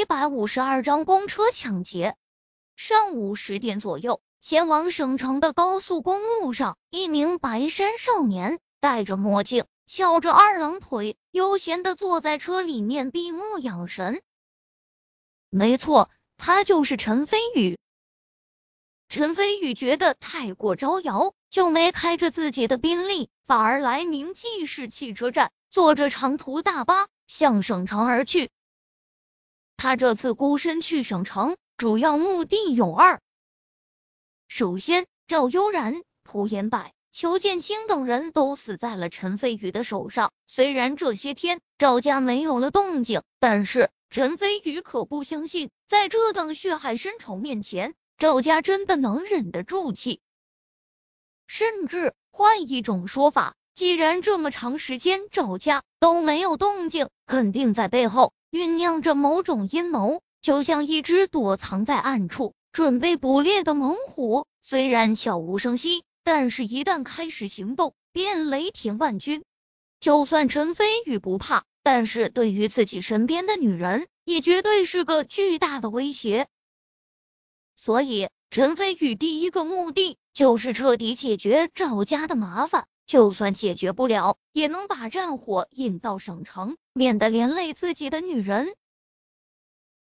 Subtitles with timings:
[0.00, 2.16] 一百五十二章公车抢劫。
[2.74, 14.22] 上午十点左右，前往省城的高速公路上，一名白衫少年戴着墨镜，翘着二郎腿，悠闲的坐在车里面闭目养神。
[15.50, 16.08] 没错，
[16.38, 17.78] 他就是陈飞宇。
[19.10, 28.50] 陈飞宇觉得太过招摇，就没开着自己的宾利，反而来明记市汽车站，坐着长途大巴向省城而去。
[29.82, 33.18] 他这次孤身去省城，主要目的有二。
[34.46, 40.32] 首先，赵悠然、蒲延柏、裘建清等人都死在了陈飞宇的手上。
[40.46, 47.94] 虽然这些天赵家没有了动静，但是陈飞宇可不相信，在这等血海深仇面前。
[48.18, 50.20] 赵家真的能忍得住气？
[51.46, 69.44] 甚至换一种说法，既然这么长时间赵家都没有动静，肯定在背后酝酿着某种阴谋，就像一只躲藏在暗处准备捕猎的猛虎，虽然悄无声息，但是一旦开始行动，便雷霆万钧。
[70.00, 76.48] 就算陈飞宇不怕，但是对于自己身边的女人，也绝对是个巨大的威胁。
[77.76, 88.72] 所以，陈飞宇第一个目的就是彻底解决赵家的麻烦，就算解决不了，也能把战火引到省城，免得连累自己的女人。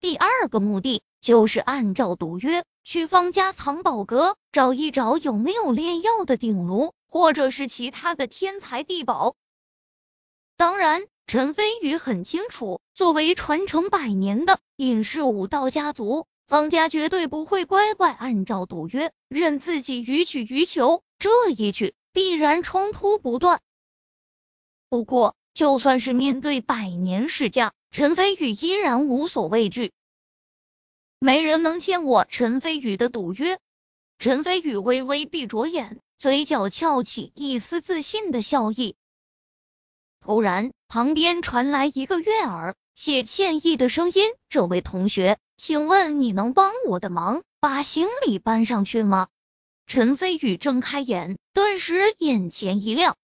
[0.00, 9.36] 第二个目的就是按照赌约去方家藏宝阁，找一找有没有炼药的鼎炉，或者是其他的天才地宝。
[10.56, 16.26] 当然，陈飞宇很清楚，作为传承百年的隐世武道家族。
[16.48, 21.02] 方家绝对不会乖乖按照赌约，任自己予取予求。
[21.18, 23.60] 这一去，必然冲突不断。
[24.88, 29.92] 不过，就算是面对百年世家，陈飞宇依然无所畏惧。
[31.18, 33.58] 没人能欠我陈飞宇的赌约。
[34.18, 38.96] 陈飞宇微微闭着眼，嘴角翘起一丝自信的笑意。
[40.24, 49.28] 突然，旁边传来一个悦耳且歉意的声音：“这位同学。”请问你能帮我的忙，把行李搬上去吗？
[49.86, 53.16] 陈飞宇睁开眼，顿时眼前一亮，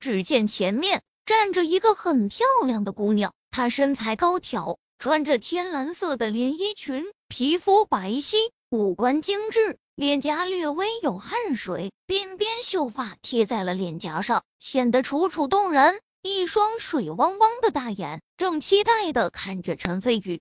[0.00, 8.36] 只见前面站着一个很漂亮的姑娘，她身材高挑，穿着天蓝色的连衣裙，皮肤白皙，
[8.70, 16.00] 五官精致，脸颊略微有汗水，鬓边秀发贴在了脸颊上，显得楚楚动人。
[16.22, 20.40] 一双水汪汪的大眼正期待的看着陈飞宇。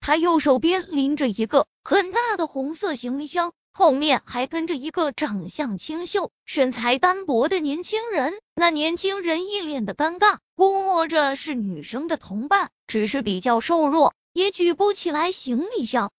[0.00, 8.34] 他右手边拎着一个很大的红色行李箱，后面还跟着一个长相清秀、身材单薄的年轻人。
[8.54, 16.12] 那年轻人一脸的尴尬，估摸着是女生的同伴，只是比较瘦弱，也举不起来行李箱。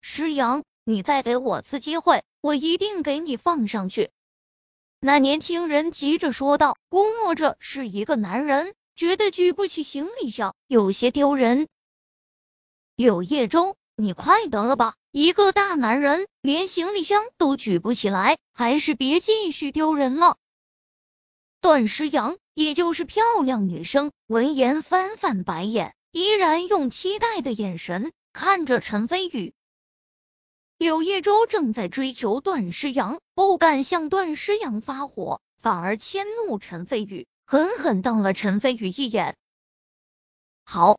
[0.00, 4.10] 石阳，你再给我次机会，我一定给你放上去。
[5.00, 11.66] 那年轻人急着说道，估摸着是一个男人，觉得举不起行李箱有些丢人。
[12.94, 14.94] 柳叶舟，你快等了吧！
[15.10, 20.36] 一个大男人连行李箱都举不起来，还是别继续丢人了。
[21.62, 29.54] 段诗阳，也就是漂亮女生，闻言翻翻白眼，依然用期待的眼神看着陈飞宇。
[30.76, 39.38] 柳叶舟正在追求段诗阳，不敢向段诗阳发火，反而迁怒陈飞宇，狠狠瞪了陈飞宇一眼。
[40.64, 40.98] 好。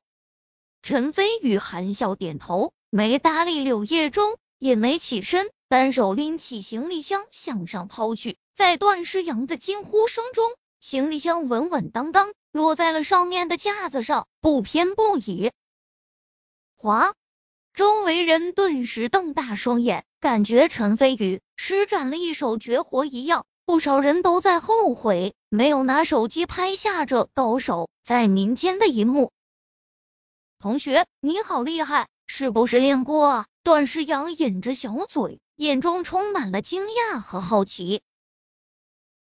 [0.84, 8.38] 陈飞宇含笑点头，没搭理柳叶中，也没起身，单手拎起行李箱向上抛去。
[8.56, 10.50] 在段诗阳的惊呼声中，
[10.80, 15.52] 行李箱稳稳当当落在了上面的架子上，不偏不倚。
[16.78, 17.14] 哗！
[17.74, 23.46] 周围人顿时瞪大双眼，感觉陈飞宇施展了一手绝活一样。
[23.66, 29.34] 不少人都在后悔没有拿手机拍下这高手在民间的一幕。
[30.58, 33.46] 同学，你好厉害，是不是练过？
[33.64, 38.02] 段诗阳掩着小嘴，眼中充满了惊讶和好奇。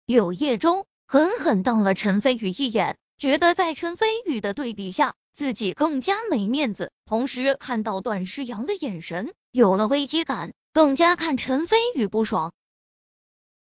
[0.06, 6.92] 柳叶舟狠狠瞪了陈飞宇一眼，觉得在陈飞宇的对比下，自己更加没面子。
[7.04, 12.52] 同时看到段诗阳的眼神有了危机感，更加看陈飞宇不爽。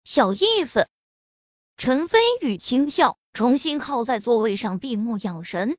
[0.04, 0.88] 小意思。
[1.78, 5.76] 陈飞宇轻笑，重新靠在座位上闭目养神。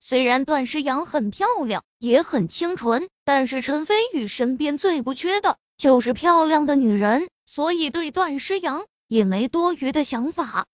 [0.00, 10.66] 虽然段诗阳很漂亮，也很清纯，但是陈飞宇身边最不缺的就是漂亮的女人，所以对段诗阳也没多余的想法。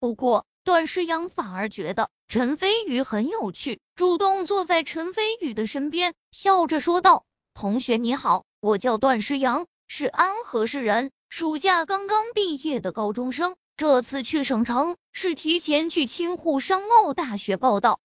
[0.00, 7.24] 不过段诗阳反而觉得陈飞宇很有趣，主动坐在陈飞宇的身边，笑着说道
[7.54, 13.54] ：“同学你好，我叫段诗阳，是安河市人，暑假刚刚毕业的高中生。
[13.76, 18.00] 这次去省城是提前去青沪商贸大学报道。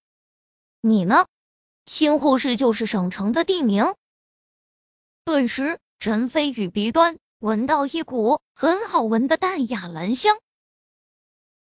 [0.82, 1.26] 你呢？
[1.86, 3.96] 新护士就是省城的地名。”
[5.26, 10.38] 顿时，陈飞宇鼻端闻到一股很好闻的淡雅兰香。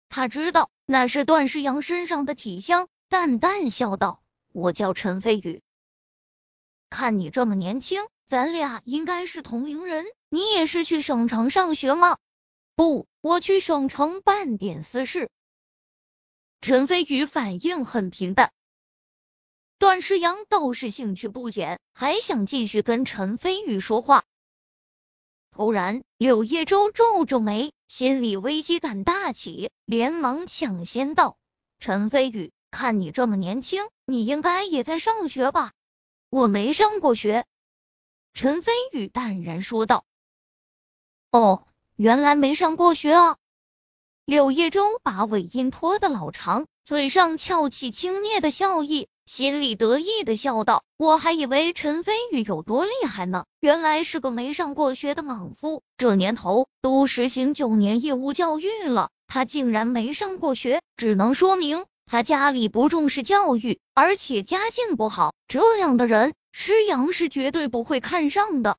[0.10, 4.22] 他知道那是段世阳身上的体香，淡淡笑道
[4.52, 5.62] ：“我叫陈飞宇，
[6.90, 10.06] 看你这么年轻，咱俩应该是同龄人。
[10.28, 12.18] 你也是去省城上学吗
[12.76, 15.30] ？”“不，我去省城办点私事。”
[16.62, 18.52] 陈飞宇反应很平淡。
[19.82, 24.24] 段世阳倒是兴趣不减，还想继续跟陈飞宇说话。
[25.50, 27.74] 突然，柳叶舟皱皱眉。
[27.88, 31.36] 心里危机感大起，连忙抢先道
[31.82, 35.72] ：“陈飞宇，看你这么年轻，你应该也在上学吧
[36.30, 37.48] ？”“我没上过学。”
[38.36, 40.06] 陈飞宇淡然说道。
[41.34, 43.38] “哦，原来没上过学啊。”
[44.26, 49.08] 柳叶舟把尾音拖得老长，嘴上翘起轻蔑的笑意。
[49.34, 55.84] 心里得意的笑道：“我还以为陈飞宇有多厉害呢，原来是个没上过学的莽夫。
[55.96, 65.34] 这年头都实行九年义务教育了，他竟然没上过学，只能说明他家里不重视教育，而且家境不好。
[65.48, 68.76] 这样的人，师阳是绝对不会看上的。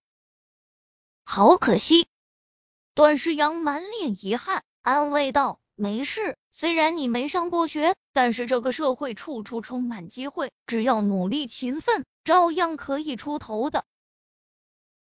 [1.25, 2.07] 好可惜。”
[2.95, 13.85] 段师阳满脸遗憾，安慰道：“没事。”虽然你没上过学，但是这个社会处处充满机会，只要努力勤奋，照样可以出头的。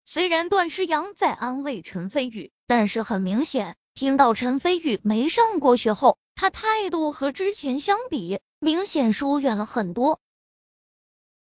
[0.05, 10.19] 虽然段诗阳在安慰陈飞宇，但是很明显，听到陈飞宇没上过学后，他态度和之前相比，明显疏远了很多。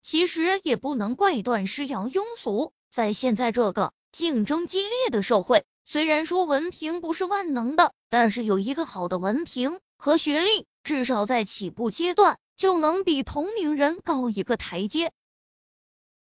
[0.00, 9.80] 其实也不能怪段诗阳庸俗，在现在这个竞争激烈的社会，虽然说文凭不是万能的，但是有一个好的文凭。
[9.96, 15.12] 和学历，至少在起步阶段就能比同龄人高一个台阶。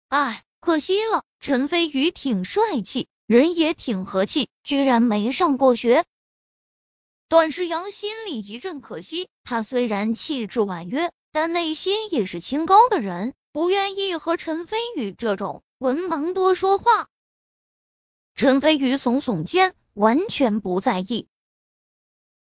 [0.08, 6.04] 哎，可惜了，陈飞宇挺帅气，人也挺和气，居然没上过学。
[7.28, 17.08] 段世阳心里一阵可惜，他虽然气质婉约，但内心也是清高的人，不愿意和陈飞宇这种文盲多说话。
[18.36, 21.28] 陈飞宇耸耸肩，完全不在意。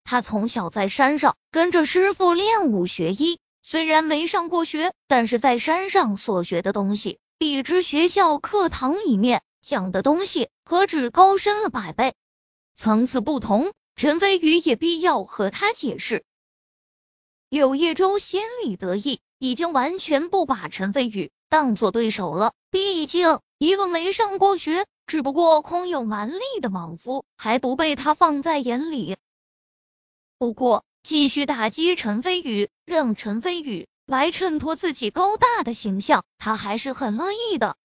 [0.04, 12.16] 他从小在山上跟着师傅练武学医，虽然没上过学，但是在山上所学的东西，比之学校课堂里面讲的东西何止高深了百倍，
[12.76, 13.74] 层次不同。
[13.96, 16.24] 陈飞宇也必要和他解释。
[17.50, 22.54] 柳叶舟心里得意，已经完全不把陈飞宇当做对手了。
[22.70, 29.16] 毕竟一个没上过学，只不过空有蛮力的莽夫，还不被他放在眼里。
[30.38, 37.78] 不过，继续打击陈飞宇，让陈飞宇来衬托自己高大的形象，他还是很乐意的。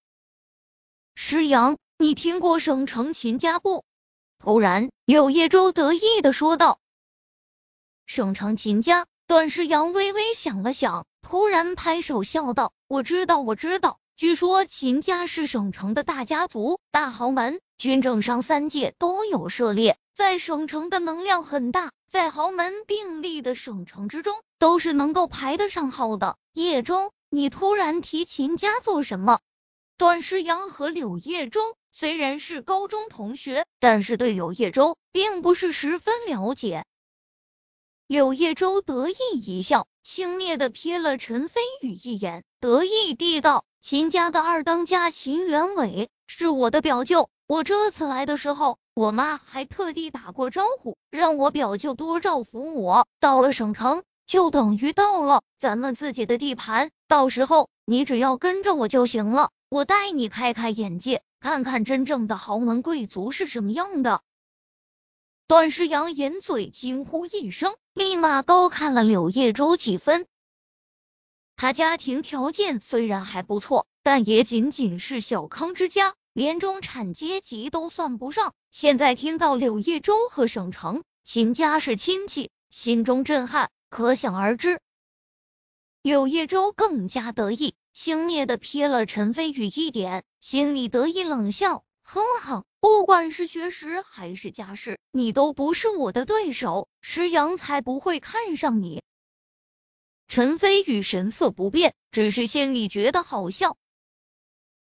[1.14, 3.84] 师阳，你听过省城秦家不？
[4.40, 6.80] 突然，柳叶舟得意的说道。
[8.04, 14.00] 省城秦家，段师阳微微想了想，突然拍手笑道：“我知道，我知道。
[14.22, 26.36] 据说秦家是省城的大家族、大豪门，军政商三界都有涉猎，在省城的能量很大。”在豪门并立的省城之中，都是能够排得上号的。
[26.52, 29.40] 叶舟，你突然提秦家做什么？
[29.98, 31.60] 段诗阳和柳叶舟
[31.90, 36.84] 虽然是高中同学，但是对柳叶舟并不是十分了解。
[38.06, 53.08] 柳叶舟得意一笑，轻蔑的瞥了陈飞宇一眼，得意地道：“秦家的二当家秦元伟是我的表舅，我这次来的时候。”我妈还特地打过招呼，让我表舅多照拂我。
[53.20, 64.20] 到了省城，就等于到了咱们自己的地盘，到时候你只要跟着我就行了，我带你开开眼界，看看真正的豪门贵族是什么样的。
[65.48, 70.26] 段世阳掩嘴惊呼一声，立马高看了柳叶舟几分。
[71.62, 76.14] 他家庭条件虽然还不错，但也仅仅是小康之家。
[76.32, 84.80] 连中产阶级都算不上，现在听到柳叶舟和省城秦家是亲戚，心中震撼，可想而知。
[86.02, 99.00] 柳叶舟更加得意，轻蔑的瞥了陈飞宇一点，心里得意冷笑，哼哼，不管是学识还是家世，你都不是我的对手，石阳才不会看上你。
[100.34, 103.76] 陈飞宇神色不变，只是心里觉得好笑。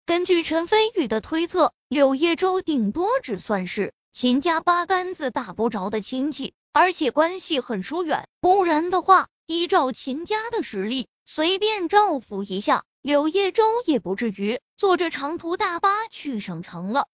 [0.03, 8.27] 根据陈飞宇的推测，柳叶舟顶多只算是秦家八竿子打不着的亲戚，而且关系很疏远。
[8.39, 12.84] 不然的话，依照秦家的实力，随便照拂一下。
[13.03, 17.08] 柳叶舟也不至于坐着长途大巴去省城了。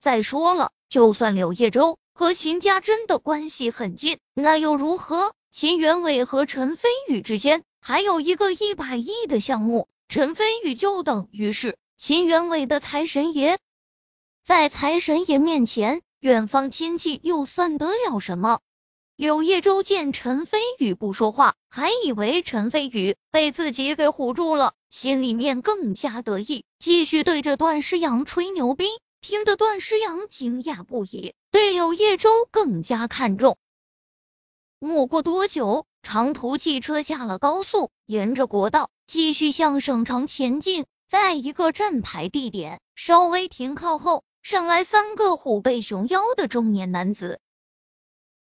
[0.00, 5.32] 再说了，就算柳叶舟和秦家真的关系很近，那又如何？
[5.50, 13.58] 秦元伟和陈飞宇之间还有一个一百亿的项目，陈飞宇就等于是秦元伟的财神爷，
[14.44, 18.60] 在财神爷面前，远方亲戚又算得了什么？
[19.16, 28.84] 柳叶舟见陈飞宇不说话，还以为陈飞宇被自己给唬住了，心里面更加得意，继续对着段诗阳吹牛逼，
[29.22, 33.56] 听得段诗阳惊讶不已，对柳叶舟更加看重。
[34.80, 47.40] 没过多久，长途汽车下了高速，沿着国道继续向省城前进，在一个站牌地点稍微停靠后，上来三个虎背熊腰的中年男子。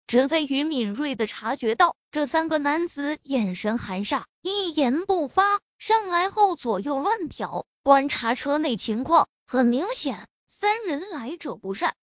[0.08, 5.60] 陈飞宇敏锐的察觉到，这三个男子眼神寒煞，一言不发。
[5.78, 9.28] 上来后左右乱瞟，观察车内情况。
[9.46, 11.94] 很明显，三人来者不善。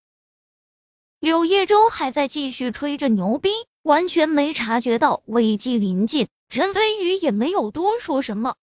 [1.20, 3.50] 柳叶舟还在继续吹着牛逼，
[3.86, 6.28] 完全没察觉到危机临近。
[6.50, 8.56] 陈飞宇也没有多说什么。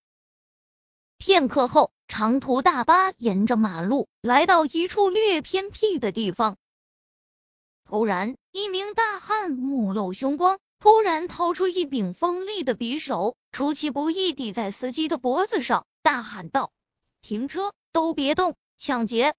[1.16, 6.56] 片刻后，长途大巴沿着马路来到一处略偏僻的地方。
[7.84, 16.72] 突然，一名大汉目露凶光，突然掏出一柄锋利的匕首，出其不意抵在司机的脖子上，大喊道
[17.22, 19.36] ：“停车，都别动，抢劫！”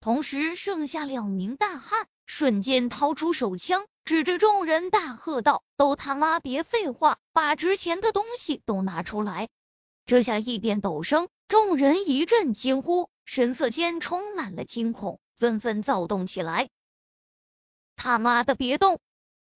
[0.00, 9.48] 同时，剩下两名大汉瞬间掏出手枪，指着众人大喝道：“都他妈别废话，把值钱的东西都拿出来！”
[10.04, 16.68] 这下一边陡声，众人一阵惊呼，神色间充满了惊恐，纷纷躁动起来。
[17.96, 19.00] 他妈的，别动！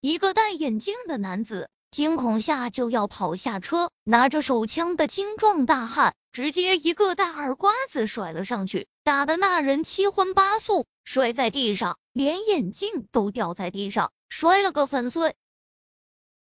[0.00, 15.36] 一个戴眼镜的男子惊恐下就要跑下车，拿着手枪的精壮大汉直接一个大耳刮子甩了上去，打的那人七荤八素，摔在地上，连眼镜都掉在地上，摔了个粉碎。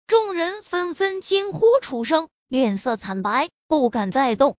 [0.07, 4.57] 众人纷纷惊呼出声，脸色惨白，不敢再动。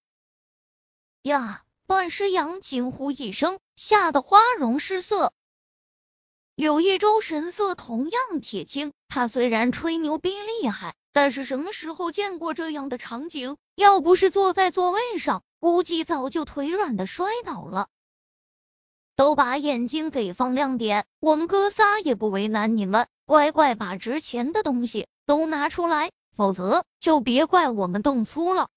[1.23, 1.63] 呀！
[1.87, 5.35] 段诗阳惊呼一声，吓得花容失色。
[6.55, 13.59] 柳叶舟神色同样铁青，他虽然吹牛逼厉害，但是什么时候见过这样的场景？
[13.75, 17.89] 要不是坐在座位上，估计早就腿软的摔倒了。
[19.17, 28.69] 都把眼睛给放亮点，我们哥仨也不为难你们，乖乖把值钱的东西都拿出来，否则就别怪我们动粗了。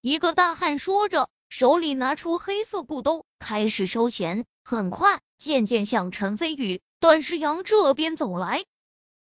[0.00, 4.44] 一个大汉说着，手里拿出黑色布兜，开始收钱。
[4.64, 5.20] 很快。
[5.38, 8.66] 渐渐向陈飞宇、段世阳这边走来。